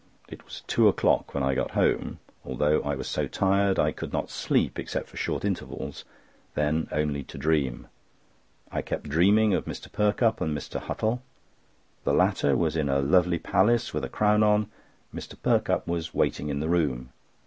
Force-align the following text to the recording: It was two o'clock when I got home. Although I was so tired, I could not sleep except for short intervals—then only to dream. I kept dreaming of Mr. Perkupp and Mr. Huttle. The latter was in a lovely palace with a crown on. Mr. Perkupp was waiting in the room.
It 0.27 0.43
was 0.43 0.63
two 0.65 0.87
o'clock 0.87 1.35
when 1.35 1.43
I 1.43 1.53
got 1.53 1.77
home. 1.79 2.17
Although 2.43 2.81
I 2.81 2.95
was 2.95 3.07
so 3.07 3.27
tired, 3.27 3.77
I 3.77 3.91
could 3.91 4.11
not 4.11 4.31
sleep 4.31 4.79
except 4.79 5.07
for 5.07 5.15
short 5.15 5.45
intervals—then 5.45 6.87
only 6.91 7.21
to 7.25 7.37
dream. 7.37 7.85
I 8.71 8.81
kept 8.81 9.03
dreaming 9.09 9.53
of 9.53 9.65
Mr. 9.65 9.91
Perkupp 9.91 10.41
and 10.41 10.57
Mr. 10.57 10.81
Huttle. 10.81 11.19
The 12.03 12.13
latter 12.15 12.57
was 12.57 12.75
in 12.75 12.89
a 12.89 12.97
lovely 12.97 13.37
palace 13.37 13.93
with 13.93 14.03
a 14.03 14.09
crown 14.09 14.41
on. 14.41 14.71
Mr. 15.13 15.35
Perkupp 15.39 15.85
was 15.85 16.15
waiting 16.15 16.49
in 16.49 16.61
the 16.61 16.67
room. 16.69 17.13